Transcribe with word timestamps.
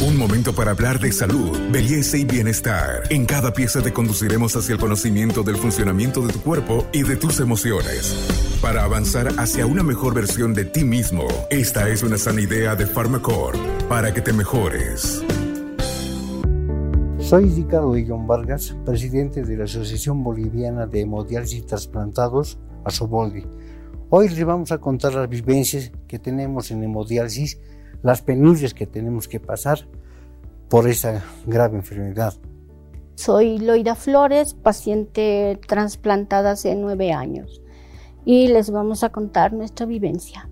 Un 0.00 0.16
momento 0.16 0.54
para 0.54 0.70
hablar 0.70 1.00
de 1.00 1.10
salud, 1.10 1.58
belleza 1.72 2.16
y 2.16 2.24
bienestar. 2.24 3.02
En 3.10 3.26
cada 3.26 3.52
pieza 3.52 3.82
te 3.82 3.92
conduciremos 3.92 4.54
hacia 4.54 4.74
el 4.74 4.78
conocimiento 4.80 5.42
del 5.42 5.56
funcionamiento 5.56 6.24
de 6.24 6.32
tu 6.32 6.40
cuerpo 6.40 6.86
y 6.92 7.02
de 7.02 7.16
tus 7.16 7.40
emociones. 7.40 8.14
Para 8.62 8.84
avanzar 8.84 9.26
hacia 9.40 9.66
una 9.66 9.82
mejor 9.82 10.14
versión 10.14 10.54
de 10.54 10.66
ti 10.66 10.84
mismo, 10.84 11.26
esta 11.50 11.88
es 11.88 12.04
una 12.04 12.16
sana 12.16 12.40
idea 12.40 12.76
de 12.76 12.86
Pharmacore 12.86 13.58
para 13.88 14.14
que 14.14 14.20
te 14.20 14.32
mejores. 14.32 15.20
Soy 17.18 17.46
Ricardo 17.46 17.90
Guillón 17.90 18.28
Vargas, 18.28 18.76
presidente 18.86 19.42
de 19.42 19.56
la 19.56 19.64
Asociación 19.64 20.22
Boliviana 20.22 20.86
de 20.86 21.00
Hemodiálisis 21.00 21.66
Transplantados, 21.66 22.60
ASOBOLDI. 22.84 23.44
Hoy 24.10 24.28
les 24.28 24.44
vamos 24.44 24.70
a 24.70 24.78
contar 24.78 25.14
las 25.14 25.28
vivencias 25.28 25.90
que 26.06 26.20
tenemos 26.20 26.70
en 26.70 26.84
hemodiálisis, 26.84 27.58
las 28.02 28.22
penurias 28.22 28.74
que 28.74 28.86
tenemos 28.86 29.28
que 29.28 29.40
pasar 29.40 29.86
por 30.68 30.88
esa 30.88 31.24
grave 31.46 31.76
enfermedad. 31.76 32.34
Soy 33.14 33.58
Loida 33.58 33.94
Flores, 33.94 34.54
paciente 34.54 35.58
trasplantada 35.66 36.52
hace 36.52 36.74
nueve 36.76 37.12
años 37.12 37.62
y 38.24 38.48
les 38.48 38.70
vamos 38.70 39.02
a 39.02 39.10
contar 39.10 39.52
nuestra 39.52 39.86
vivencia. 39.86 40.48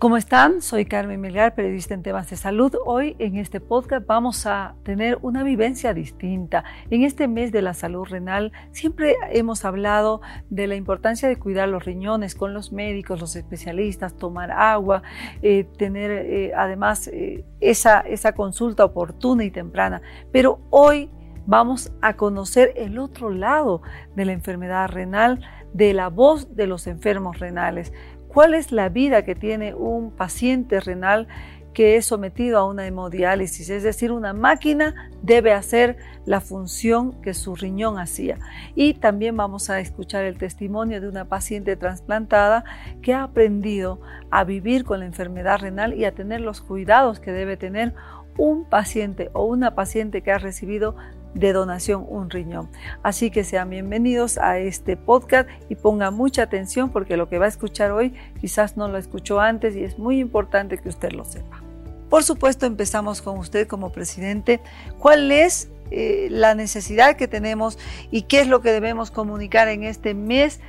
¿Cómo 0.00 0.16
están? 0.16 0.62
Soy 0.62 0.86
Carmen 0.86 1.20
Melgar, 1.20 1.54
periodista 1.54 1.92
en 1.92 2.02
temas 2.02 2.30
de 2.30 2.38
salud. 2.38 2.74
Hoy 2.86 3.16
en 3.18 3.36
este 3.36 3.60
podcast 3.60 4.06
vamos 4.06 4.46
a 4.46 4.74
tener 4.82 5.18
una 5.20 5.42
vivencia 5.42 5.92
distinta. 5.92 6.64
En 6.88 7.02
este 7.02 7.28
mes 7.28 7.52
de 7.52 7.60
la 7.60 7.74
salud 7.74 8.06
renal 8.06 8.50
siempre 8.72 9.14
hemos 9.30 9.66
hablado 9.66 10.22
de 10.48 10.68
la 10.68 10.76
importancia 10.76 11.28
de 11.28 11.36
cuidar 11.36 11.68
los 11.68 11.84
riñones 11.84 12.34
con 12.34 12.54
los 12.54 12.72
médicos, 12.72 13.20
los 13.20 13.36
especialistas, 13.36 14.16
tomar 14.16 14.52
agua, 14.52 15.02
eh, 15.42 15.66
tener 15.76 16.10
eh, 16.12 16.52
además 16.56 17.06
eh, 17.08 17.44
esa, 17.60 18.00
esa 18.00 18.32
consulta 18.32 18.86
oportuna 18.86 19.44
y 19.44 19.50
temprana. 19.50 20.00
Pero 20.32 20.60
hoy 20.70 21.10
vamos 21.44 21.92
a 22.00 22.16
conocer 22.16 22.72
el 22.74 22.98
otro 22.98 23.28
lado 23.28 23.82
de 24.16 24.24
la 24.24 24.32
enfermedad 24.32 24.88
renal, 24.88 25.42
de 25.74 25.92
la 25.92 26.08
voz 26.08 26.56
de 26.56 26.66
los 26.66 26.86
enfermos 26.86 27.38
renales 27.38 27.92
cuál 28.32 28.54
es 28.54 28.72
la 28.72 28.88
vida 28.88 29.24
que 29.24 29.34
tiene 29.34 29.74
un 29.74 30.12
paciente 30.12 30.80
renal 30.80 31.26
que 31.74 31.96
es 31.96 32.06
sometido 32.06 32.58
a 32.58 32.66
una 32.66 32.86
hemodiálisis, 32.86 33.70
es 33.70 33.82
decir, 33.82 34.10
una 34.10 34.32
máquina 34.32 35.10
debe 35.22 35.52
hacer 35.52 35.96
la 36.26 36.40
función 36.40 37.20
que 37.22 37.32
su 37.32 37.54
riñón 37.54 37.98
hacía. 37.98 38.38
Y 38.74 38.94
también 38.94 39.36
vamos 39.36 39.70
a 39.70 39.78
escuchar 39.80 40.24
el 40.24 40.36
testimonio 40.36 41.00
de 41.00 41.08
una 41.08 41.26
paciente 41.26 41.76
trasplantada 41.76 42.64
que 43.02 43.14
ha 43.14 43.22
aprendido 43.22 44.00
a 44.30 44.44
vivir 44.44 44.84
con 44.84 45.00
la 45.00 45.06
enfermedad 45.06 45.60
renal 45.60 45.94
y 45.94 46.04
a 46.04 46.14
tener 46.14 46.40
los 46.40 46.60
cuidados 46.60 47.20
que 47.20 47.32
debe 47.32 47.56
tener 47.56 47.94
un 48.36 48.64
paciente 48.64 49.30
o 49.32 49.44
una 49.44 49.74
paciente 49.74 50.22
que 50.22 50.32
ha 50.32 50.38
recibido 50.38 50.96
de 51.34 51.52
donación 51.52 52.04
un 52.08 52.30
riñón. 52.30 52.68
Así 53.02 53.30
que 53.30 53.44
sean 53.44 53.70
bienvenidos 53.70 54.38
a 54.38 54.58
este 54.58 54.96
podcast 54.96 55.48
y 55.68 55.76
pongan 55.76 56.14
mucha 56.14 56.42
atención 56.42 56.90
porque 56.90 57.16
lo 57.16 57.28
que 57.28 57.38
va 57.38 57.46
a 57.46 57.48
escuchar 57.48 57.92
hoy 57.92 58.14
quizás 58.40 58.76
no 58.76 58.88
lo 58.88 58.98
escuchó 58.98 59.40
antes 59.40 59.76
y 59.76 59.84
es 59.84 59.98
muy 59.98 60.18
importante 60.18 60.78
que 60.78 60.88
usted 60.88 61.12
lo 61.12 61.24
sepa. 61.24 61.62
Por 62.08 62.24
supuesto, 62.24 62.66
empezamos 62.66 63.22
con 63.22 63.38
usted 63.38 63.68
como 63.68 63.92
presidente. 63.92 64.60
¿Cuál 64.98 65.30
es 65.30 65.68
eh, 65.92 66.26
la 66.30 66.54
necesidad 66.54 67.16
que 67.16 67.28
tenemos 67.28 67.78
y 68.10 68.22
qué 68.22 68.40
es 68.40 68.48
lo 68.48 68.60
que 68.60 68.72
debemos 68.72 69.12
comunicar 69.12 69.68
en 69.68 69.84
este 69.84 70.14
mes 70.14 70.60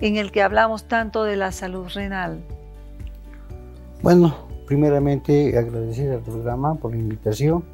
en 0.00 0.16
el 0.16 0.32
que 0.32 0.42
hablamos 0.42 0.88
tanto 0.88 1.22
de 1.22 1.36
la 1.36 1.52
salud 1.52 1.86
renal? 1.94 2.42
Bueno, 4.02 4.34
primeramente 4.66 5.56
agradecer 5.56 6.12
al 6.12 6.20
programa 6.20 6.74
por 6.74 6.90
la 6.90 6.98
invitación 6.98 7.64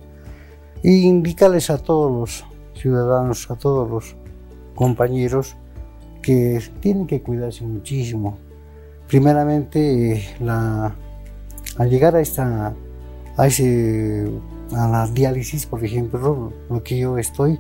y 0.82 1.02
indicarles 1.02 1.70
a 1.70 1.78
todos 1.78 2.10
los 2.12 2.44
ciudadanos, 2.80 3.50
a 3.50 3.56
todos 3.56 3.90
los 3.90 4.16
compañeros 4.74 5.56
que 6.22 6.60
tienen 6.80 7.06
que 7.06 7.22
cuidarse 7.22 7.64
muchísimo. 7.64 8.38
Primeramente, 9.08 10.24
la, 10.40 10.94
al 11.76 11.90
llegar 11.90 12.16
a 12.16 12.20
esta 12.20 12.74
a, 13.36 13.46
ese, 13.46 14.30
a 14.72 14.88
la 14.88 15.06
diálisis, 15.06 15.66
por 15.66 15.84
ejemplo, 15.84 16.52
lo 16.68 16.82
que 16.82 16.98
yo 16.98 17.18
estoy, 17.18 17.58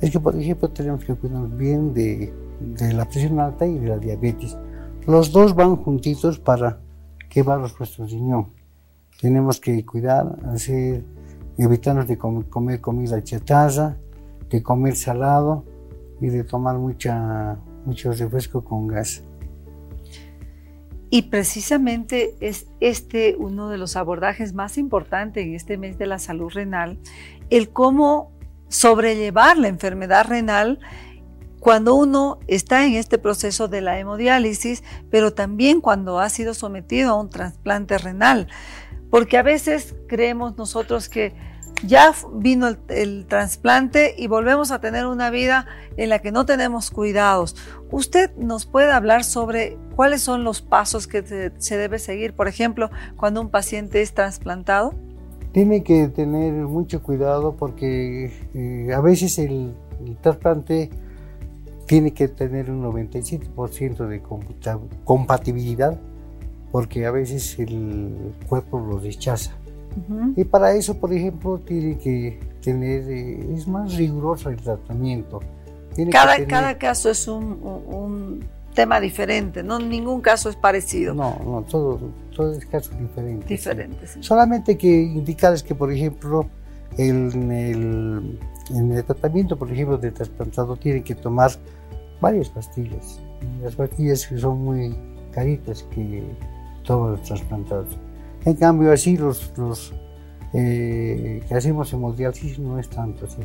es 0.00 0.10
que, 0.10 0.20
por 0.20 0.36
ejemplo, 0.36 0.68
tenemos 0.68 1.04
que 1.04 1.14
cuidarnos 1.14 1.56
bien 1.56 1.94
de, 1.94 2.32
de 2.60 2.92
la 2.92 3.06
presión 3.06 3.40
alta 3.40 3.66
y 3.66 3.78
de 3.78 3.88
la 3.88 3.98
diabetes. 3.98 4.56
Los 5.06 5.32
dos 5.32 5.54
van 5.54 5.76
juntitos 5.76 6.38
para 6.38 6.80
quemar 7.30 7.60
los 7.60 7.78
nuestros 7.78 8.10
riñón. 8.10 8.48
Tenemos 9.20 9.60
que 9.60 9.84
cuidar, 9.86 10.36
hacer 10.52 11.04
evitarnos 11.58 12.06
de 12.06 12.18
comer 12.18 12.80
comida 12.80 13.22
chatarra, 13.22 13.96
de 14.50 14.62
comer 14.62 14.96
salado 14.96 15.64
y 16.20 16.28
de 16.28 16.44
tomar 16.44 16.76
mucha, 16.76 17.58
mucho 17.84 18.12
refresco 18.12 18.64
con 18.64 18.86
gas. 18.86 19.22
Y 21.08 21.22
precisamente 21.22 22.34
es 22.40 22.66
este 22.80 23.36
uno 23.38 23.68
de 23.68 23.78
los 23.78 23.96
abordajes 23.96 24.54
más 24.54 24.76
importantes 24.76 25.44
en 25.44 25.54
este 25.54 25.78
mes 25.78 25.98
de 25.98 26.06
la 26.06 26.18
salud 26.18 26.50
renal, 26.50 26.98
el 27.48 27.70
cómo 27.70 28.32
sobrellevar 28.68 29.56
la 29.56 29.68
enfermedad 29.68 30.26
renal 30.26 30.80
cuando 31.60 31.94
uno 31.94 32.38
está 32.46 32.86
en 32.86 32.94
este 32.94 33.18
proceso 33.18 33.68
de 33.68 33.80
la 33.80 33.98
hemodiálisis, 33.98 34.84
pero 35.10 35.32
también 35.32 35.80
cuando 35.80 36.20
ha 36.20 36.28
sido 36.28 36.54
sometido 36.54 37.12
a 37.12 37.20
un 37.20 37.30
trasplante 37.30 37.98
renal. 37.98 38.48
Porque 39.10 39.38
a 39.38 39.42
veces 39.42 39.94
creemos 40.08 40.56
nosotros 40.56 41.08
que 41.08 41.34
ya 41.84 42.14
vino 42.32 42.68
el, 42.88 43.26
trasplante 43.26 44.14
y 44.16 44.28
volvemos 44.28 44.70
a 44.70 44.80
tener 44.80 45.06
una 45.06 45.30
vida 45.30 45.66
en 45.96 46.08
la 46.08 46.20
que 46.20 46.32
no 46.32 46.46
tenemos 46.46 46.90
cuidados. 46.90 47.56
¿Usted 47.90 48.34
nos 48.36 48.66
puede 48.66 48.92
hablar 48.92 49.24
sobre 49.24 49.76
cuáles 49.94 50.22
son 50.22 50.44
los 50.44 50.62
pasos 50.62 51.06
que 51.06 51.52
se, 51.58 51.76
debe 51.76 51.98
seguir, 51.98 52.34
por 52.34 52.48
ejemplo, 52.48 52.90
cuando 53.16 53.40
un 53.40 53.50
paciente 53.50 54.02
es 54.02 54.14
trasplantado? 54.14 54.94
Tiene 55.52 55.82
que 55.82 56.08
tener 56.08 56.52
mucho 56.52 57.02
cuidado 57.02 57.56
porque 57.56 58.32
eh, 58.54 58.92
a 58.94 59.00
veces 59.00 59.38
el, 59.38 59.74
trasplante 60.20 60.90
tiene 61.86 62.12
que 62.12 62.28
tener 62.28 62.70
un 62.70 62.82
97% 62.82 64.06
de 64.06 64.22
compatibilidad 65.04 65.98
porque 66.70 67.06
a 67.06 67.10
veces 67.10 67.58
el 67.58 68.34
cuerpo 68.48 68.78
lo 68.78 68.98
rechaza. 68.98 69.52
Y 70.36 70.44
para 70.44 70.74
eso, 70.74 70.98
por 70.98 71.12
ejemplo, 71.12 71.58
tiene 71.58 71.96
que 71.96 72.38
tener, 72.60 73.10
eh, 73.10 73.54
es 73.54 73.66
más 73.66 73.96
riguroso 73.96 74.50
el 74.50 74.56
tratamiento. 74.56 75.40
cada, 76.12 76.44
cada 76.46 76.76
caso 76.76 77.10
es 77.10 77.26
un, 77.26 78.44
tema 78.74 79.00
diferente, 79.00 79.62
no 79.62 79.78
ningún 79.78 80.20
caso 80.20 80.50
es 80.50 80.56
parecido. 80.56 81.14
No, 81.14 81.40
no, 81.42 81.62
todo, 81.62 81.98
todo 82.34 82.52
es 82.52 82.66
caso 82.66 82.90
diferente. 83.00 83.46
Diferente, 83.46 84.06
Solamente 84.20 84.76
que 84.76 84.86
indicarles 84.86 85.62
que, 85.62 85.74
por 85.74 85.90
ejemplo, 85.90 86.46
en, 86.98 87.50
el, 87.50 88.38
en 88.68 88.92
el 88.92 89.02
tratamiento, 89.02 89.56
por 89.56 89.72
ejemplo, 89.72 89.96
de 89.96 90.10
trasplantado, 90.10 90.76
tienen 90.76 91.02
que 91.02 91.14
tomar 91.14 91.52
varias 92.20 92.50
pastillas. 92.50 93.18
Las 93.62 93.74
pastillas 93.76 94.26
que 94.26 94.38
son 94.38 94.62
muy 94.62 94.94
caritas 95.32 95.82
que 95.94 96.22
toman 96.86 97.12
los 97.12 97.22
trasplantados. 97.22 97.96
En 98.44 98.54
cambio, 98.54 98.92
así 98.92 99.16
los, 99.16 99.52
los 99.56 99.92
eh, 100.52 101.42
que 101.46 101.54
hacemos 101.54 101.92
hemodiálisis 101.92 102.58
no 102.58 102.78
es 102.78 102.88
tanto 102.88 103.26
así 103.26 103.42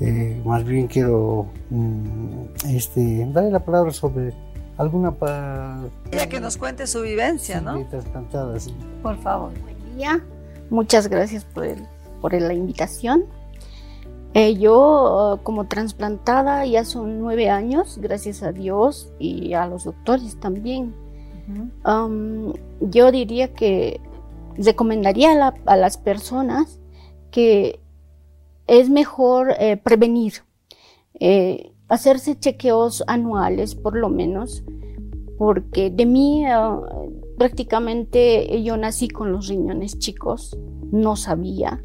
eh, 0.00 0.40
más 0.46 0.64
bien 0.64 0.86
quiero 0.86 1.46
mm, 1.68 2.68
este, 2.70 3.26
darle 3.32 3.50
la 3.50 3.62
palabra 3.62 3.92
sobre 3.92 4.32
alguna 4.78 5.12
para... 5.12 5.78
Ya 6.10 6.26
que 6.26 6.40
nos 6.40 6.56
cuente 6.56 6.86
su 6.86 7.02
vivencia, 7.02 7.60
¿no? 7.60 7.78
Por 9.02 9.18
favor. 9.18 9.52
Buen 9.60 9.96
día. 9.96 10.24
Muchas 10.70 11.08
gracias 11.08 11.44
por, 11.44 11.66
el, 11.66 11.86
por 12.22 12.32
la 12.32 12.54
invitación. 12.54 13.26
Eh, 14.32 14.56
yo 14.56 15.40
como 15.42 15.66
trasplantada 15.66 16.64
ya 16.64 16.84
son 16.84 17.18
nueve 17.18 17.50
años, 17.50 17.98
gracias 18.00 18.42
a 18.42 18.52
Dios 18.52 19.12
y 19.18 19.52
a 19.52 19.66
los 19.66 19.84
doctores 19.84 20.38
también 20.40 20.94
yo 22.80 23.12
diría 23.12 23.52
que 23.54 24.00
recomendaría 24.56 25.54
a, 25.66 25.76
las 25.76 25.96
personas 25.98 26.80
que 27.30 27.80
es 28.66 28.90
mejor 28.90 29.54
eh, 29.58 29.76
prevenir, 29.76 30.34
eh, 31.18 31.72
hacerse 31.88 32.38
chequeos 32.38 33.02
anuales 33.06 33.74
por 33.74 33.96
lo 33.96 34.08
menos, 34.08 34.64
porque 35.38 35.90
de 35.90 36.06
mí 36.06 36.44
ah, 36.46 36.80
prácticamente 37.38 38.62
yo 38.62 38.76
nací 38.76 39.08
con 39.08 39.32
los 39.32 39.48
riñones 39.48 39.98
chicos, 39.98 40.56
no 40.92 41.16
sabía 41.16 41.82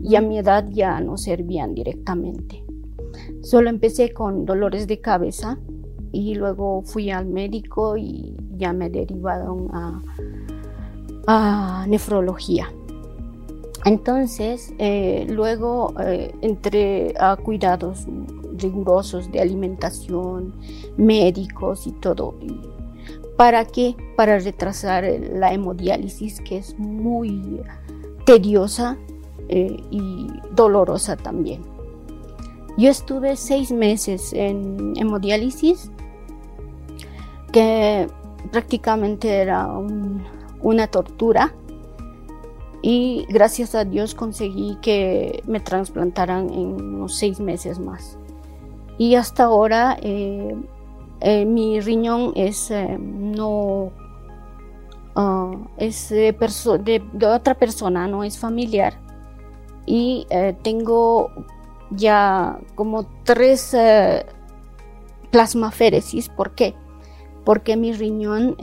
y 0.00 0.16
a 0.16 0.20
mi 0.20 0.38
edad 0.38 0.66
ya 0.70 1.00
no 1.00 1.16
servían 1.16 1.74
directamente. 1.74 2.64
Solo 3.42 3.70
empecé 3.70 4.12
con 4.12 4.44
dolores 4.44 4.86
de 4.86 5.00
cabeza 5.00 5.58
y 6.12 6.34
luego 6.34 6.82
fui 6.82 7.10
al 7.10 7.26
médico 7.26 7.96
y 7.96 8.36
ya 8.56 8.72
me 8.72 8.90
derivaron 8.90 9.68
a, 11.26 11.84
nefrología. 11.88 12.70
Entonces, 13.84 14.72
eh, 14.78 15.26
luego 15.28 15.94
eh, 16.00 16.32
entré 16.40 17.14
a 17.18 17.36
cuidados 17.36 18.06
rigurosos 18.58 19.30
de 19.32 19.40
alimentación, 19.40 20.54
médicos 20.96 21.86
y 21.86 21.92
todo. 21.92 22.34
¿Para 23.36 23.64
qué? 23.64 23.94
Para 24.16 24.38
retrasar 24.38 25.04
la 25.32 25.52
hemodiálisis, 25.52 26.40
que 26.40 26.58
es 26.58 26.78
muy 26.78 27.60
tediosa 28.24 28.96
eh, 29.48 29.76
y 29.90 30.28
dolorosa 30.54 31.16
también. 31.16 31.62
Yo 32.78 32.90
estuve 32.90 33.36
seis 33.36 33.72
meses 33.72 34.32
en 34.32 34.94
hemodiálisis, 34.96 35.90
que 37.56 38.06
prácticamente 38.52 39.38
era 39.38 39.66
una 40.60 40.88
tortura 40.88 41.54
y 42.82 43.24
gracias 43.30 43.74
a 43.74 43.86
Dios 43.86 44.14
conseguí 44.14 44.76
que 44.82 45.42
me 45.46 45.60
trasplantaran 45.60 46.52
en 46.52 46.74
unos 46.74 47.16
seis 47.16 47.40
meses 47.40 47.78
más. 47.78 48.18
Y 48.98 49.14
hasta 49.14 49.44
ahora 49.44 49.96
eh, 50.02 50.54
eh, 51.22 51.46
mi 51.46 51.80
riñón 51.80 52.34
es 52.36 52.70
eh, 52.70 52.98
no 53.00 53.90
ah, 55.14 55.52
es 55.78 56.10
de, 56.10 56.36
otra 57.26 57.54
persona, 57.54 58.06
no 58.06 58.22
es 58.22 58.38
familiar. 58.38 59.00
Y 59.86 60.26
tengo 60.62 61.30
ya 61.90 62.58
como 62.74 63.06
tres 63.24 63.74
plasmaféresis. 65.30 66.28
¿Por 66.28 66.54
qué? 66.54 66.74
Porque 67.46 67.78
mi 67.78 67.94
riñón 67.94 68.56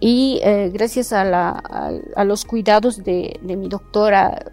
y 0.00 0.40
gracias 0.72 1.12
a, 1.12 2.24
los 2.24 2.44
cuidados 2.44 3.04
de, 3.04 3.38
mi 3.44 3.68
doctora 3.68 4.50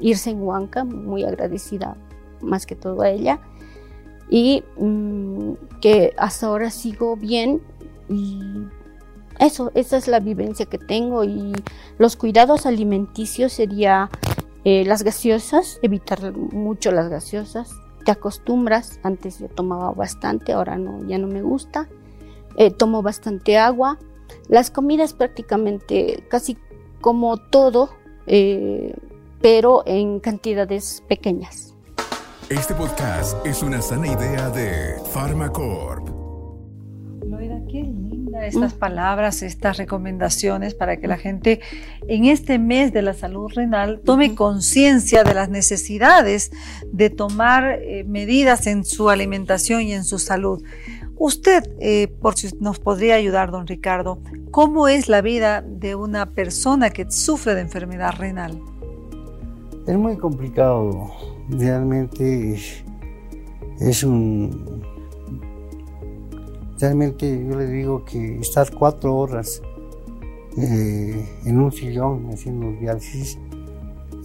Irsen 0.00 0.40
Huanca, 0.40 0.84
muy 0.84 1.24
agradecida 1.24 1.94
más 2.40 2.64
que 2.64 2.74
todo 2.74 3.02
a 3.02 3.10
ella, 3.10 3.38
y 4.30 4.62
mm, 4.78 5.52
que 5.82 6.14
hasta 6.16 6.46
ahora 6.46 6.70
sigo 6.70 7.16
bien 7.16 7.60
y 8.08 8.40
eso, 9.38 9.70
esa 9.74 9.96
es 9.96 10.08
la 10.08 10.20
vivencia 10.20 10.66
que 10.66 10.78
tengo 10.78 11.22
y 11.24 11.52
los 11.98 12.16
cuidados 12.16 12.66
alimenticios 12.66 13.52
sería 13.52 14.10
eh, 14.64 14.84
las 14.84 15.04
gaseosas, 15.04 15.78
evitar 15.82 16.32
mucho 16.32 16.90
las 16.90 17.08
gaseosas, 17.08 17.70
te 18.04 18.10
acostumbras, 18.10 18.98
antes 19.02 19.38
yo 19.38 19.48
tomaba 19.48 19.92
bastante, 19.92 20.52
ahora 20.52 20.76
no, 20.76 21.06
ya 21.06 21.18
no 21.18 21.28
me 21.28 21.42
gusta, 21.42 21.88
eh, 22.58 22.72
tomo 22.72 23.02
bastante 23.02 23.56
agua, 23.56 23.98
las 24.48 24.70
comidas 24.70 25.14
prácticamente 25.14 26.24
casi 26.28 26.58
como 27.00 27.36
todo, 27.36 27.90
eh, 28.26 28.94
pero 29.40 29.84
en 29.86 30.18
cantidades 30.18 31.04
pequeñas. 31.08 31.76
Este 32.50 32.74
podcast 32.74 33.46
es 33.46 33.62
una 33.62 33.80
sana 33.80 34.08
idea 34.08 34.50
de 34.50 34.96
Pharmacorp. 35.14 36.08
Loida, 37.24 37.60
qué 37.70 37.82
linda 37.82 38.44
estas 38.46 38.74
palabras, 38.74 39.42
estas 39.42 39.76
recomendaciones 39.76 40.74
para 40.74 40.96
que 40.96 41.06
la 41.06 41.16
gente 41.16 41.60
en 42.08 42.24
este 42.24 42.58
mes 42.58 42.92
de 42.92 43.02
la 43.02 43.14
salud 43.14 43.52
renal 43.54 44.00
tome 44.04 44.34
conciencia 44.34 45.24
de 45.24 45.34
las 45.34 45.48
necesidades 45.48 46.50
de 46.92 47.10
tomar 47.10 47.80
eh, 47.82 48.04
medidas 48.04 48.66
en 48.66 48.84
su 48.84 49.10
alimentación 49.10 49.82
y 49.82 49.92
en 49.92 50.04
su 50.04 50.18
salud. 50.18 50.62
Usted, 51.18 51.64
eh, 51.80 52.08
por 52.20 52.36
si 52.36 52.48
nos 52.60 52.78
podría 52.78 53.16
ayudar, 53.16 53.50
don 53.50 53.66
Ricardo, 53.66 54.20
¿cómo 54.50 54.88
es 54.88 55.08
la 55.08 55.20
vida 55.20 55.62
de 55.62 55.94
una 55.94 56.26
persona 56.26 56.90
que 56.90 57.10
sufre 57.10 57.54
de 57.54 57.62
enfermedad 57.62 58.14
renal? 58.16 58.60
Es 59.86 59.96
muy 59.96 60.16
complicado 60.16 61.10
realmente 61.50 62.58
es 63.80 64.04
un... 64.04 64.82
Realmente 66.78 67.44
yo 67.44 67.58
le 67.58 67.66
digo 67.66 68.04
que 68.04 68.38
estar 68.38 68.72
cuatro 68.72 69.16
horas 69.16 69.60
eh, 70.56 71.28
en 71.44 71.58
un 71.58 71.72
sillón 71.72 72.30
haciendo 72.32 72.70
diálisis 72.78 73.38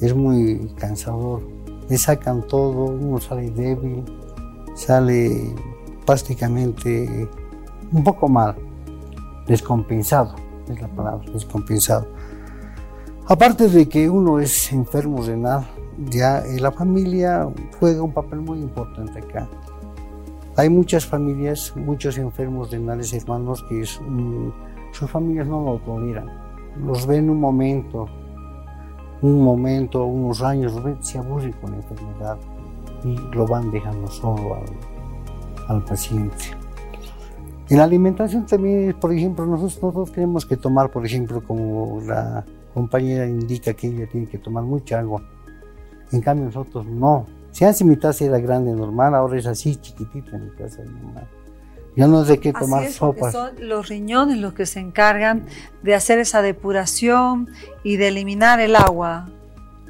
es 0.01 0.15
muy 0.15 0.69
cansador. 0.77 1.41
Le 1.89 1.97
sacan 1.97 2.47
todo, 2.47 2.85
uno 2.85 3.19
sale 3.19 3.49
débil, 3.49 4.03
sale 4.75 5.55
prácticamente 6.05 7.29
un 7.91 8.03
poco 8.03 8.27
mal, 8.27 8.55
descompensado, 9.47 10.35
es 10.67 10.81
la 10.81 10.87
palabra, 10.87 11.31
descompensado. 11.31 12.07
Aparte 13.27 13.69
de 13.69 13.87
que 13.87 14.09
uno 14.09 14.39
es 14.39 14.71
enfermo 14.73 15.21
renal, 15.21 15.65
ya 16.09 16.39
eh, 16.39 16.59
la 16.59 16.71
familia 16.71 17.47
juega 17.79 18.01
un 18.01 18.11
papel 18.11 18.41
muy 18.41 18.59
importante 18.59 19.19
acá. 19.19 19.47
Hay 20.55 20.69
muchas 20.69 21.05
familias, 21.05 21.73
muchos 21.75 22.17
enfermos 22.17 22.71
renales 22.71 23.13
hermanos 23.13 23.63
que 23.69 23.85
sus 23.85 25.09
familias 25.09 25.47
no 25.47 25.63
lo 25.63 25.79
toleran. 25.79 26.27
Los 26.85 27.07
ven 27.07 27.29
un 27.29 27.39
momento, 27.39 28.07
un 29.21 29.41
momento, 29.43 30.05
unos 30.05 30.41
años, 30.41 30.73
se 30.99 31.17
aburren 31.17 31.53
con 31.53 31.71
la 31.71 31.77
enfermedad 31.77 32.37
y 33.03 33.15
lo 33.35 33.47
van 33.47 33.71
dejando 33.71 34.07
solo 34.07 34.55
al, 34.55 34.92
al 35.67 35.83
paciente. 35.83 36.55
En 37.69 37.77
la 37.77 37.85
alimentación 37.85 38.45
también, 38.45 38.93
por 38.99 39.13
ejemplo, 39.13 39.45
nosotros, 39.45 39.81
nosotros 39.81 40.11
tenemos 40.11 40.45
que 40.45 40.57
tomar, 40.57 40.91
por 40.91 41.05
ejemplo, 41.05 41.43
como 41.43 42.01
la 42.01 42.45
compañera 42.73 43.25
indica 43.25 43.73
que 43.73 43.87
ella 43.87 44.07
tiene 44.07 44.27
que 44.27 44.37
tomar 44.37 44.63
mucha 44.63 44.99
agua 44.99 45.23
en 46.13 46.21
cambio 46.21 46.45
nosotros 46.45 46.85
no. 46.85 47.25
Si 47.51 47.65
antes 47.65 47.83
mi 47.83 47.95
taza 47.97 48.25
era 48.25 48.39
grande, 48.39 48.71
normal, 48.73 49.13
ahora 49.13 49.37
es 49.37 49.45
así, 49.45 49.75
chiquitita 49.75 50.37
mi 50.37 50.49
taza 50.51 50.83
normal. 50.83 51.27
Yo 51.95 52.07
no 52.07 52.25
sé 52.25 52.39
qué 52.39 52.51
tomar 52.53 52.83
es, 52.83 52.95
sopas. 52.95 53.31
Son 53.31 53.51
los 53.59 53.87
riñones 53.87 54.37
los 54.37 54.53
que 54.53 54.65
se 54.65 54.79
encargan 54.79 55.45
de 55.83 55.93
hacer 55.93 56.17
esa 56.17 56.41
depuración 56.41 57.49
y 57.83 57.97
de 57.97 58.07
eliminar 58.07 58.59
el 58.59 58.75
agua. 58.75 59.29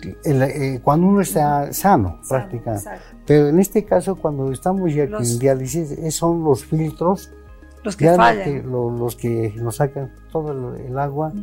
Eh, 0.04 0.80
cuando 0.84 1.08
uno 1.08 1.22
está 1.22 1.72
sano, 1.74 2.20
prácticamente. 2.28 2.90
Pero 3.26 3.48
en 3.48 3.60
este 3.60 3.84
caso, 3.86 4.16
cuando 4.16 4.52
estamos 4.52 4.94
ya 4.94 5.04
en 5.04 5.40
diálisis, 5.40 6.16
son 6.16 6.44
los 6.44 6.66
filtros 6.66 7.32
los 7.84 7.98
que 7.98 8.14
fallan. 8.14 8.72
los 8.72 9.16
que 9.16 9.54
nos 9.58 9.78
sacan 9.78 10.12
todo 10.32 10.76
el, 10.76 10.98
agua 10.98 11.34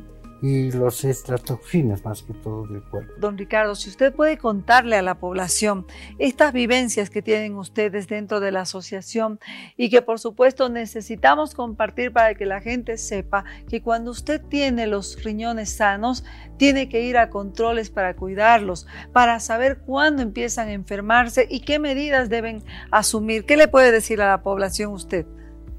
y 0.43 0.71
los, 0.73 1.05
las 1.05 1.43
toxinas 1.43 2.05
más 2.05 2.23
que 2.23 2.33
todo 2.35 2.67
del 2.67 2.83
cuerpo. 2.83 3.13
Don 3.19 3.37
Ricardo, 3.37 3.75
si 3.75 3.91
usted 3.91 4.13
puede 4.13 4.39
contarle 4.39 4.97
a 4.97 5.03
la 5.03 5.19
población 5.19 5.87
estas 6.19 6.53
vivencias 6.53 7.11
que 7.11 7.23
tienen 7.23 7.57
ustedes 7.57 8.09
dentro 8.09 8.41
de 8.41 8.53
la 8.53 8.63
asociación 8.63 9.39
y 9.77 9.91
que 9.91 10.03
por 10.03 10.19
supuesto 10.19 10.69
necesitamos 10.69 11.55
compartir 11.55 12.13
para 12.13 12.35
que 12.35 12.47
la 12.47 12.61
gente 12.61 12.97
sepa 12.97 13.45
que 13.69 13.83
cuando 13.83 14.11
usted 14.11 14.41
tiene 14.41 14.87
los 14.87 15.23
riñones 15.23 15.71
sanos, 15.71 16.25
tiene 16.57 16.89
que 16.89 17.03
ir 17.03 17.19
a 17.19 17.31
controles 17.31 17.91
para 17.91 18.17
cuidarlos, 18.17 18.87
para 19.13 19.41
saber 19.41 19.81
cuándo 19.85 20.23
empiezan 20.23 20.69
a 20.69 20.73
enfermarse 20.73 21.47
y 21.51 21.61
qué 21.61 21.79
medidas 21.79 22.29
deben 22.29 22.63
asumir. 22.91 23.45
¿Qué 23.45 23.57
le 23.57 23.69
puede 23.69 23.93
decir 23.93 24.21
a 24.23 24.29
la 24.29 24.43
población 24.43 24.93
usted, 24.93 25.27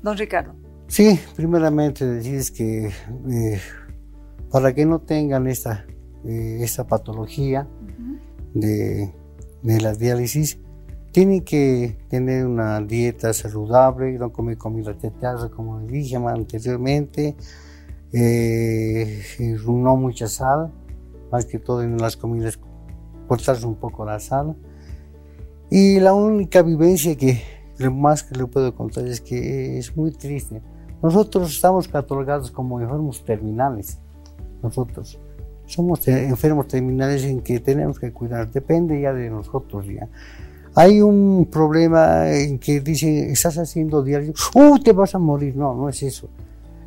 don 0.01 0.17
Ricardo? 0.17 0.55
Sí, 0.87 1.19
primeramente 1.35 2.05
decir 2.05 2.53
que... 2.53 2.87
Eh, 2.87 3.61
para 4.51 4.73
que 4.73 4.85
no 4.85 4.99
tengan 4.99 5.47
esta, 5.47 5.85
eh, 6.25 6.59
esta 6.61 6.85
patología 6.85 7.67
de, 8.53 9.13
de, 9.63 9.81
la 9.81 9.93
diálisis, 9.93 10.59
tienen 11.11 11.41
que 11.41 11.97
tener 12.09 12.45
una 12.45 12.81
dieta 12.81 13.33
saludable, 13.33 14.11
no 14.19 14.31
comer 14.31 14.57
comida 14.57 14.97
chatarra 14.97 15.49
como 15.49 15.79
dije 15.79 16.17
anteriormente, 16.17 17.35
eh, 18.11 19.21
no 19.39 19.95
mucha 19.95 20.27
sal, 20.27 20.71
más 21.31 21.45
que 21.45 21.57
todo 21.57 21.81
en 21.81 21.97
las 21.97 22.17
comidas 22.17 22.59
cortarse 23.27 23.65
un 23.65 23.75
poco 23.75 24.05
la 24.05 24.19
sal. 24.19 24.57
Y 25.69 26.01
la 26.01 26.13
única 26.13 26.61
vivencia 26.61 27.15
que 27.15 27.41
lo 27.77 27.91
más 27.91 28.23
que 28.23 28.37
le 28.37 28.45
puedo 28.45 28.75
contar 28.75 29.07
es 29.07 29.21
que 29.21 29.77
es 29.77 29.95
muy 29.95 30.11
triste. 30.11 30.61
Nosotros 31.01 31.49
estamos 31.51 31.87
catalogados 31.87 32.51
como 32.51 32.81
enfermos 32.81 33.23
terminales 33.23 34.00
nosotros. 34.61 35.19
Somos 35.65 36.05
enfermos 36.07 36.67
terminales 36.67 37.23
en 37.23 37.41
que 37.41 37.59
tenemos 37.59 37.99
que 37.99 38.11
cuidar, 38.11 38.51
depende 38.51 38.99
ya 38.99 39.13
de 39.13 39.29
nosotros 39.29 39.85
ya. 39.87 40.07
Hay 40.75 41.01
un 41.01 41.47
problema 41.51 42.29
en 42.31 42.57
que 42.57 42.79
dicen, 42.79 43.29
estás 43.29 43.57
haciendo 43.57 44.03
diario, 44.03 44.33
¡uh, 44.55 44.79
te 44.79 44.93
vas 44.93 45.13
a 45.15 45.19
morir! 45.19 45.55
No, 45.55 45.75
no 45.75 45.89
es 45.89 46.01
eso. 46.01 46.29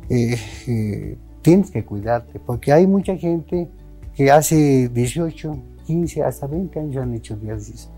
Eh, 0.09 0.35
eh, 0.67 1.17
tienes 1.41 1.69
que 1.69 1.85
cuidarte, 1.85 2.39
porque 2.39 2.71
hay 2.71 2.87
mucha 2.87 3.15
gente 3.15 3.69
que 4.15 4.31
hace 4.31 4.89
18, 4.89 5.55
15, 5.85 6.23
hasta 6.23 6.47
20 6.47 6.79
años 6.79 6.97
han 6.97 7.13
hecho 7.13 7.35
diálisis. 7.35 7.89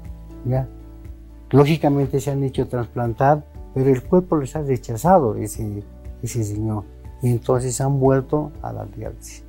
¿ya? 0.45 0.67
Lógicamente 1.51 2.19
se 2.19 2.31
han 2.31 2.43
hecho 2.43 2.67
trasplantar, 2.67 3.45
pero 3.73 3.89
el 3.89 4.03
cuerpo 4.03 4.37
les 4.37 4.55
ha 4.55 4.61
rechazado 4.61 5.35
ese, 5.35 5.83
ese 6.21 6.43
señor. 6.43 6.83
Y 7.21 7.29
entonces 7.29 7.79
han 7.79 7.99
vuelto 7.99 8.51
a 8.61 8.73
la 8.73 8.85
diálisis. 8.85 9.43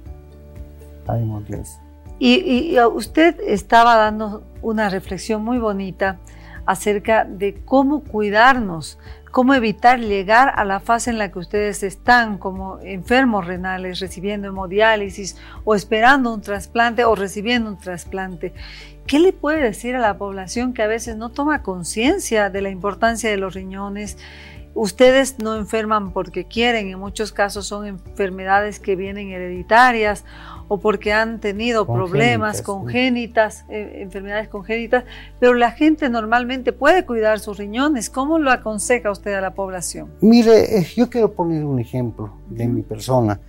Y, 2.18 2.74
y, 2.74 2.80
usted 2.80 3.38
estaba 3.46 3.96
dando 3.96 4.42
una 4.60 4.88
reflexión 4.88 5.44
muy 5.44 5.58
bonita 5.58 6.18
acerca 6.66 7.24
de 7.24 7.62
cómo 7.64 8.02
cuidarnos, 8.04 8.98
cómo 9.30 9.54
evitar 9.54 10.00
llegar 10.00 10.52
a 10.56 10.64
la 10.64 10.80
fase 10.80 11.10
en 11.10 11.18
la 11.18 11.30
que 11.30 11.38
ustedes 11.38 11.82
están 11.82 12.38
como 12.38 12.78
enfermos 12.80 13.46
renales, 13.46 14.00
recibiendo 14.00 14.48
hemodiálisis 14.48 15.36
o 15.64 15.74
esperando 15.74 16.34
un 16.34 16.40
trasplante 16.40 17.04
o 17.04 17.14
recibiendo 17.14 17.70
un 17.70 17.78
trasplante. 17.78 18.52
¿Qué 19.06 19.18
le 19.18 19.32
puede 19.32 19.62
decir 19.62 19.96
a 19.96 20.00
la 20.00 20.18
población 20.18 20.74
que 20.74 20.82
a 20.82 20.86
veces 20.86 21.16
no 21.16 21.30
toma 21.30 21.62
conciencia 21.62 22.50
de 22.50 22.60
la 22.60 22.68
importancia 22.68 23.30
de 23.30 23.38
los 23.38 23.54
riñones? 23.54 24.18
Ustedes 24.80 25.40
no 25.40 25.56
enferman 25.56 26.12
porque 26.12 26.44
quieren, 26.44 26.86
en 26.86 27.00
muchos 27.00 27.32
casos 27.32 27.66
son 27.66 27.84
enfermedades 27.84 28.78
que 28.78 28.94
vienen 28.94 29.30
hereditarias 29.30 30.24
o 30.68 30.78
porque 30.78 31.12
han 31.12 31.40
tenido 31.40 31.84
problemas 31.84 32.62
congénitas, 32.62 33.64
eh, 33.70 33.98
enfermedades 34.02 34.46
congénitas, 34.46 35.02
pero 35.40 35.54
la 35.54 35.72
gente 35.72 36.08
normalmente 36.08 36.72
puede 36.72 37.04
cuidar 37.04 37.40
sus 37.40 37.58
riñones. 37.58 38.08
¿Cómo 38.08 38.38
lo 38.38 38.52
aconseja 38.52 39.10
usted 39.10 39.34
a 39.34 39.40
la 39.40 39.52
población? 39.52 40.12
Mire, 40.20 40.78
eh, 40.78 40.86
yo 40.94 41.10
quiero 41.10 41.32
poner 41.32 41.64
un 41.64 41.80
ejemplo 41.80 42.34
de 42.48 42.68
mi 42.68 42.82
persona. 42.82 43.40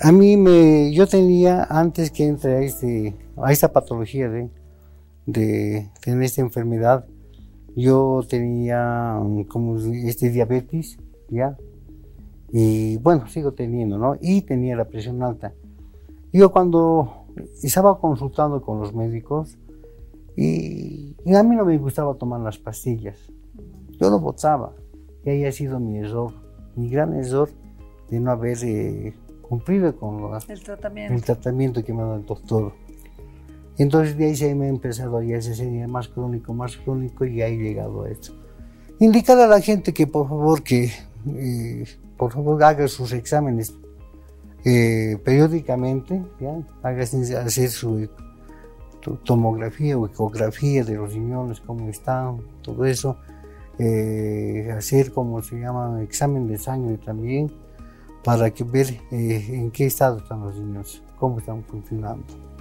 A 0.00 0.10
mí 0.10 0.36
me, 0.36 0.92
yo 0.92 1.06
tenía 1.06 1.68
antes 1.70 2.10
que 2.10 2.26
entre 2.26 2.56
a, 2.56 2.60
este, 2.62 3.14
a 3.36 3.52
esta 3.52 3.72
patología 3.72 4.28
de, 4.28 4.50
de 5.24 5.88
tener 6.00 6.24
esta 6.24 6.40
enfermedad, 6.40 7.04
yo 7.74 8.20
tenía 8.28 9.18
como 9.48 9.78
este 9.78 10.30
diabetes, 10.30 10.98
¿ya? 11.28 11.56
Y 12.52 12.98
bueno, 12.98 13.26
sigo 13.28 13.52
teniendo, 13.52 13.96
¿no? 13.98 14.16
Y 14.20 14.42
tenía 14.42 14.76
la 14.76 14.84
presión 14.84 15.22
alta. 15.22 15.54
Yo 16.32 16.52
cuando 16.52 17.26
estaba 17.62 17.98
consultando 17.98 18.60
con 18.62 18.80
los 18.80 18.94
médicos, 18.94 19.56
y, 20.36 21.14
a 21.34 21.42
mí 21.42 21.56
no 21.56 21.64
me 21.64 21.78
gustaba 21.78 22.14
tomar 22.14 22.40
las 22.40 22.58
pastillas. 22.58 23.18
Yo 24.00 24.10
lo 24.10 24.18
botaba. 24.18 24.74
Y 25.24 25.30
ahí 25.30 25.44
ha 25.44 25.52
sido 25.52 25.78
mi 25.78 25.98
error, 25.98 26.32
mi 26.74 26.88
gran 26.88 27.14
error 27.14 27.50
de 28.10 28.20
no 28.20 28.30
haber 28.30 28.58
eh, 28.62 29.14
cumplido 29.42 29.94
con 29.96 30.34
el, 30.48 30.62
tratamiento. 30.62 31.14
el 31.14 31.22
tratamiento 31.22 31.84
que 31.84 31.92
me 31.92 32.00
ha 32.00 32.04
dado 32.04 32.16
el 32.16 32.26
doctor. 32.26 32.72
Entonces 33.78 34.16
de 34.16 34.26
ahí 34.26 34.36
se 34.36 34.54
me 34.54 34.66
ha 34.66 34.68
empezado 34.68 35.18
a 35.18 35.24
ese 35.24 35.54
sería 35.54 35.88
más 35.88 36.08
crónico, 36.08 36.52
más 36.52 36.76
crónico 36.76 37.24
y 37.24 37.42
ahí 37.42 37.54
he 37.54 37.62
llegado 37.62 38.04
a 38.04 38.10
esto. 38.10 38.32
Indicar 38.98 39.38
a 39.38 39.46
la 39.46 39.60
gente 39.60 39.92
que 39.92 40.06
por 40.06 40.28
favor 40.28 40.62
que 40.62 40.92
eh, 41.34 41.84
por 42.16 42.32
favor 42.32 42.62
haga 42.62 42.86
sus 42.88 43.12
exámenes 43.12 43.74
eh, 44.64 45.18
periódicamente, 45.24 46.22
¿ya? 46.40 46.56
hacer 47.40 47.68
su 47.70 48.08
tomografía 49.24 49.98
o 49.98 50.06
ecografía 50.06 50.84
de 50.84 50.94
los 50.94 51.12
riñones, 51.12 51.60
cómo 51.60 51.88
están, 51.88 52.38
todo 52.62 52.84
eso, 52.84 53.16
eh, 53.78 54.72
hacer 54.76 55.12
como 55.12 55.42
se 55.42 55.58
llama 55.58 56.00
examen 56.02 56.46
de 56.46 56.58
sangre 56.58 56.98
también, 56.98 57.50
para 58.22 58.50
que 58.50 58.62
ver 58.62 59.00
en 59.10 59.72
qué 59.72 59.86
estado 59.86 60.18
están 60.18 60.42
los 60.42 60.56
riñones, 60.56 61.02
cómo 61.18 61.40
están 61.40 61.64
funcionando. 61.64 62.51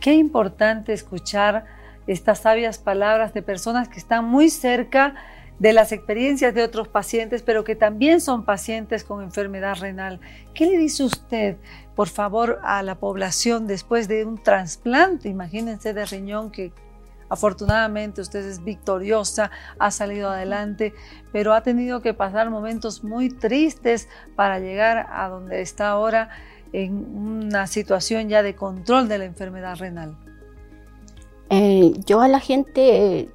Qué 0.00 0.14
importante 0.14 0.94
escuchar 0.94 1.66
estas 2.06 2.40
sabias 2.40 2.78
palabras 2.78 3.34
de 3.34 3.42
personas 3.42 3.88
que 3.88 3.98
están 3.98 4.24
muy 4.24 4.48
cerca 4.48 5.14
de 5.58 5.74
las 5.74 5.92
experiencias 5.92 6.54
de 6.54 6.62
otros 6.62 6.88
pacientes, 6.88 7.42
pero 7.42 7.64
que 7.64 7.76
también 7.76 8.22
son 8.22 8.46
pacientes 8.46 9.04
con 9.04 9.22
enfermedad 9.22 9.76
renal. 9.78 10.18
¿Qué 10.54 10.64
le 10.64 10.78
dice 10.78 11.04
usted, 11.04 11.58
por 11.94 12.08
favor, 12.08 12.60
a 12.62 12.82
la 12.82 12.94
población 12.94 13.66
después 13.66 14.08
de 14.08 14.24
un 14.24 14.42
trasplante? 14.42 15.28
Imagínense 15.28 15.92
de 15.92 16.06
riñón 16.06 16.50
que 16.50 16.72
afortunadamente 17.28 18.22
usted 18.22 18.44
es 18.46 18.64
victoriosa, 18.64 19.50
ha 19.78 19.90
salido 19.90 20.30
adelante, 20.30 20.94
pero 21.30 21.52
ha 21.52 21.62
tenido 21.62 22.00
que 22.00 22.14
pasar 22.14 22.48
momentos 22.48 23.04
muy 23.04 23.28
tristes 23.28 24.08
para 24.34 24.60
llegar 24.60 25.08
a 25.12 25.28
donde 25.28 25.60
está 25.60 25.90
ahora 25.90 26.30
en 26.72 26.94
una 27.16 27.66
situación 27.66 28.28
ya 28.28 28.42
de 28.42 28.54
control 28.54 29.08
de 29.08 29.18
la 29.18 29.24
enfermedad 29.24 29.76
renal. 29.76 30.16
Eh, 31.50 31.92
yo 32.06 32.20
a 32.20 32.28
la 32.28 32.40
gente 32.40 33.28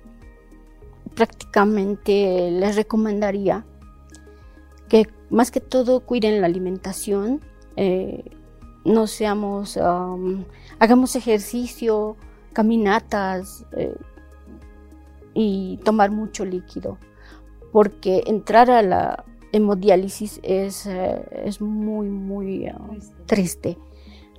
prácticamente 1.15 2.49
les 2.51 2.75
recomendaría 2.75 3.65
que 4.87 5.07
más 5.29 5.51
que 5.51 5.59
todo 5.59 6.01
cuiden 6.01 6.39
la 6.41 6.47
alimentación, 6.47 7.41
eh, 7.75 8.23
no 8.85 9.07
seamos, 9.07 9.77
hagamos 10.79 11.15
ejercicio, 11.15 12.15
caminatas 12.53 13.65
eh, 13.73 13.95
y 15.33 15.77
tomar 15.83 16.11
mucho 16.11 16.45
líquido, 16.45 16.97
porque 17.73 18.23
entrar 18.27 18.71
a 18.71 18.81
la 18.81 19.25
hemodiálisis 19.55 20.39
es, 20.43 20.85
eh, 20.85 21.23
es 21.45 21.61
muy, 21.61 22.09
muy 22.09 22.69
triste. 23.25 23.77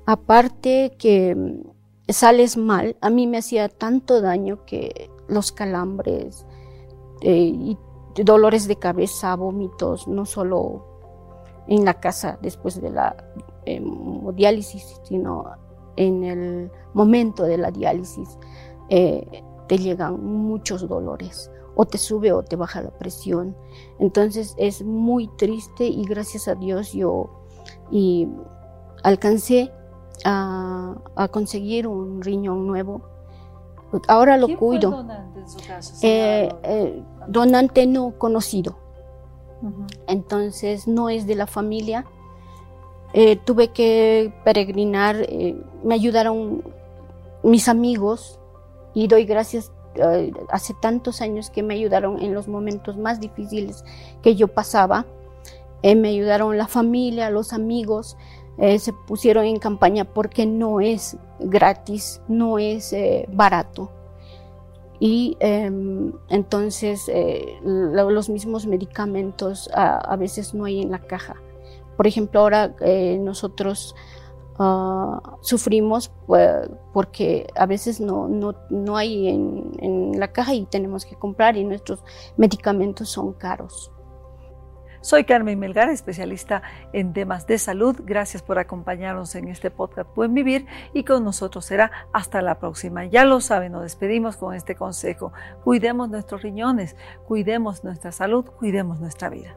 Aparte 0.05 0.97
que 0.99 1.35
mm, 1.35 2.13
sales 2.13 2.57
mal, 2.57 2.97
a 3.01 3.11
mí 3.11 3.27
me 3.27 3.39
hacía 3.39 3.69
tanto 3.69 4.21
daño 4.21 4.65
que 4.67 5.11
los 5.29 5.53
calambres, 5.53 6.47
eh, 7.23 7.53
y 7.55 7.79
dolores 8.23 8.69
de 8.69 8.77
cabeza, 8.77 9.35
vómitos, 9.37 10.07
no 10.07 10.25
solo 10.25 10.85
en 11.67 11.85
la 11.85 11.95
casa 11.95 12.39
después 12.43 12.81
de 12.81 12.91
la 12.91 13.17
hemodiálisis, 13.65 15.01
sino 15.03 15.45
en 15.97 16.25
el 16.25 16.71
momento 16.95 17.45
de 17.45 17.59
la 17.59 17.71
diálisis, 17.71 18.39
eh, 18.89 19.43
te 19.67 19.79
llegan 19.79 20.25
muchos 20.25 20.87
dolores, 20.89 21.51
o 21.77 21.85
te 21.85 21.99
sube 21.99 22.33
o 22.33 22.43
te 22.43 22.57
baja 22.57 22.83
la 22.83 22.91
presión. 22.91 23.57
Entonces 24.01 24.55
es 24.59 24.83
muy 24.83 25.29
triste 25.37 25.87
y 25.87 26.05
gracias 26.05 26.49
a 26.49 26.57
Dios 26.57 26.93
yo 26.93 27.31
y 27.93 28.27
alcancé 29.05 29.71
a, 30.25 30.97
a 31.15 31.29
conseguir 31.29 31.87
un 31.87 32.23
riñón 32.23 32.67
nuevo 32.67 33.17
Ahora 34.09 34.37
lo 34.37 34.57
cuido. 34.57 34.91
donante 34.91 35.41
en 35.41 35.49
su 35.49 35.59
caso? 35.67 35.95
Eh, 36.03 36.49
eh, 36.63 37.03
donante 37.29 37.87
no 37.87 38.19
conocido. 38.19 38.77
Entonces 40.07 40.87
no 40.87 41.09
es 41.09 41.27
de 41.27 41.35
la 41.35 41.47
familia. 41.47 42.05
Eh, 43.13 43.37
tuve 43.37 43.69
que 43.69 44.33
peregrinar, 44.45 45.27
me 45.83 45.95
ayudaron 45.95 46.63
mis 47.43 47.69
amigos 47.69 48.39
y 48.93 49.09
doy 49.09 49.25
gracias 49.25 49.73
hace 50.51 50.75
tantos 50.75 51.21
años 51.21 51.51
que 51.51 51.63
me 51.63 51.75
ayudaron 51.75 52.21
en 52.23 52.35
los 52.35 52.49
momentos 52.49 52.97
más 52.97 53.21
difíciles 53.21 53.85
que 54.23 54.37
yo 54.37 54.49
pasaba. 54.49 55.07
me 55.83 56.09
ayudaron 56.09 56.59
la 56.59 56.67
familia, 56.67 57.31
los 57.31 57.53
amigos, 57.53 58.17
eh, 58.59 58.79
se 58.79 58.93
pusieron 58.95 59.45
en 59.45 59.59
campaña 59.59 60.05
porque 60.05 60.47
no 60.47 60.81
es 60.81 61.17
gratis, 61.39 62.23
no 62.27 62.59
es 62.59 62.93
eh, 62.93 63.27
barato. 63.31 63.91
Y 64.99 65.37
em, 65.41 66.13
entonces 66.31 67.05
eh, 67.13 67.59
los 67.63 68.31
mismos 68.31 68.67
medicamentos 68.67 69.69
a, 69.75 70.17
veces 70.17 70.55
no 70.55 70.65
hay 70.65 70.81
en 70.81 70.91
la 70.91 71.01
caja. 71.01 71.37
Por 71.99 72.07
ejemplo, 72.07 72.41
ahora 72.41 72.75
nosotros 73.21 73.95
ah, 74.59 75.37
sufrimos 75.43 76.13
pues, 76.27 76.69
porque 76.93 77.47
a 77.57 77.67
veces 77.67 78.01
no, 78.01 78.29
no, 78.29 78.55
no 78.71 78.97
hay 78.97 79.29
en, 79.29 79.73
en 79.79 80.21
la 80.21 80.33
caja 80.33 80.55
y 80.55 80.67
tenemos 80.67 81.05
que 81.05 81.17
comprar 81.17 81.57
y 81.57 81.65
nuestros 81.65 82.03
medicamentos 82.37 83.09
son 83.09 83.33
caros. 83.33 83.93
Soy 85.07 85.23
Carmen 85.23 85.61
Melgar, 85.61 85.89
especialista 85.89 86.63
en 86.93 87.13
temas 87.13 87.47
de 87.47 87.59
salud. 87.59 87.95
Gracias 88.03 88.43
por 88.43 88.59
acompañarnos 88.59 89.37
en 89.37 89.47
este 89.47 89.71
podcast 89.71 90.13
Buen 90.17 90.35
Vivir 90.35 90.67
y 90.95 91.05
con 91.05 91.23
nosotros 91.23 91.65
será 91.65 91.93
hasta 92.13 92.43
la 92.43 92.59
próxima. 92.59 93.05
Ya 93.05 93.25
lo 93.25 93.41
saben, 93.41 93.71
nos 93.71 93.83
despedimos 93.83 94.37
con 94.37 94.53
este 94.53 94.75
consejo. 94.75 95.33
Cuidemos 95.63 96.09
nuestros 96.09 96.43
riñones, 96.43 96.97
cuidemos 97.25 97.85
nuestra 97.85 98.11
salud, 98.11 98.47
cuidemos 98.47 98.99
nuestra 98.99 99.29
vida. 99.29 99.57